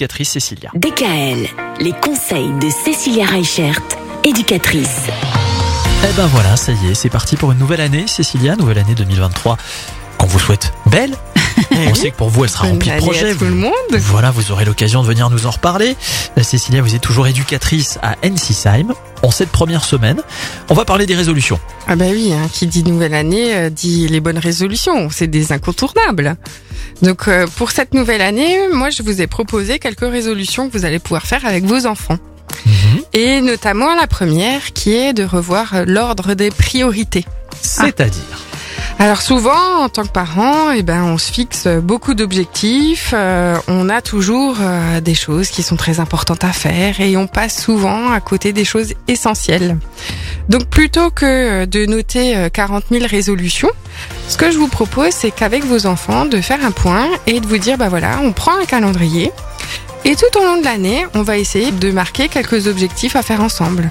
[0.00, 0.70] l'éducatrice Cécilia.
[0.74, 1.46] DKL,
[1.80, 3.78] les conseils de Cécilia Reichert,
[4.24, 5.08] éducatrice.
[6.08, 8.94] Eh ben voilà, ça y est, c'est parti pour une nouvelle année, Cécilia, nouvelle année
[8.94, 9.58] 2023
[10.16, 11.14] qu'on vous souhaite belle.
[11.90, 13.34] On sait que pour vous, elle sera remplie de projets.
[13.34, 13.72] tout le monde.
[13.92, 15.96] Voilà, vous aurez l'occasion de venir nous en reparler.
[16.42, 18.94] Cécilia, vous êtes toujours éducatrice à NCSIM.
[19.22, 20.22] En cette première semaine,
[20.70, 21.60] on va parler des résolutions.
[21.86, 25.52] Ah bah oui, hein, qui dit nouvelle année euh, dit les bonnes résolutions, c'est des
[25.52, 26.36] incontournables.
[27.02, 30.86] Donc euh, pour cette nouvelle année, moi je vous ai proposé quelques résolutions que vous
[30.86, 32.18] allez pouvoir faire avec vos enfants.
[33.12, 37.24] Et notamment la première qui est de revoir l'ordre des priorités.
[37.60, 38.49] C'est-à-dire
[39.00, 43.12] Alors souvent, en tant que parent, eh ben, on se fixe beaucoup d'objectifs.
[43.14, 47.26] euh, on a toujours euh, des choses qui sont très importantes à faire et on
[47.26, 49.78] passe souvent à côté des choses essentielles.
[50.50, 53.70] Donc plutôt que de noter euh, 40 000 résolutions,
[54.28, 57.46] ce que je vous propose, c'est qu'avec vos enfants, de faire un point et de
[57.46, 59.32] vous dire, bah voilà, on prend un calendrier
[60.04, 63.40] et tout au long de l'année, on va essayer de marquer quelques objectifs à faire
[63.40, 63.90] ensemble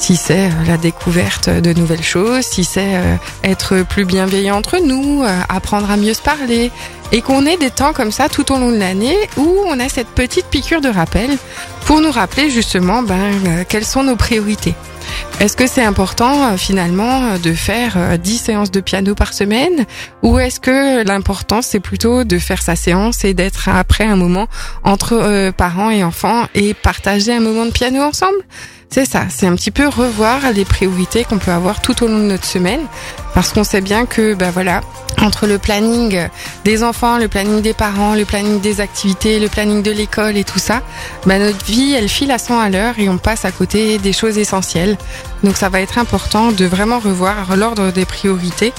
[0.00, 4.78] si c'est euh, la découverte de nouvelles choses, si c'est euh, être plus bienveillant entre
[4.78, 6.72] nous, euh, apprendre à mieux se parler,
[7.12, 9.88] et qu'on ait des temps comme ça tout au long de l'année où on a
[9.88, 11.30] cette petite piqûre de rappel
[11.84, 14.74] pour nous rappeler justement ben, quelles sont nos priorités.
[15.40, 19.32] Est-ce que c'est important euh, finalement euh, de faire euh, 10 séances de piano par
[19.32, 19.86] semaine?
[20.22, 24.48] Ou est-ce que l'important c'est plutôt de faire sa séance et d'être après un moment
[24.84, 28.36] entre euh, parents et enfants et partager un moment de piano ensemble?
[28.90, 32.18] C'est ça, c'est un petit peu revoir les priorités qu'on peut avoir tout au long
[32.18, 32.80] de notre semaine,
[33.34, 34.80] parce qu'on sait bien que, ben voilà,
[35.22, 36.28] entre le planning
[36.64, 40.44] des enfants, le planning des parents, le planning des activités, le planning de l'école et
[40.44, 40.82] tout ça,
[41.26, 44.12] ben notre vie, elle file à 100 à l'heure et on passe à côté des
[44.12, 44.96] choses essentielles.
[45.42, 48.72] Donc ça va être important de vraiment revoir l'ordre des priorités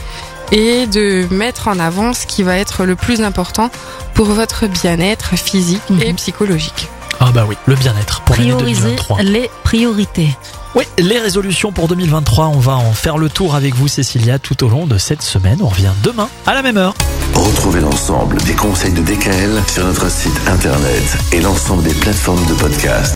[0.52, 3.70] et de mettre en avant ce qui va être le plus important
[4.14, 6.16] pour votre bien-être physique et Mhm.
[6.16, 6.88] psychologique.
[7.24, 9.22] Ah bah oui, le bien-être pour l'année Prioriser 2023.
[9.22, 10.36] les priorités.
[10.74, 14.64] Oui, les résolutions pour 2023, on va en faire le tour avec vous Cécilia tout
[14.64, 15.60] au long de cette semaine.
[15.62, 16.96] On revient demain à la même heure.
[17.36, 22.54] Retrouvez l'ensemble des conseils de DKL sur notre site internet et l'ensemble des plateformes de
[22.56, 23.10] podcast.